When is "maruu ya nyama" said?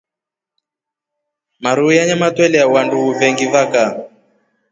1.63-2.27